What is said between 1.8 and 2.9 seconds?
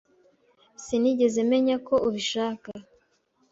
ko ubishaka.